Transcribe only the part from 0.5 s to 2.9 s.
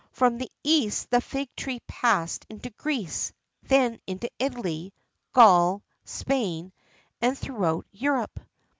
East the fig tree passed into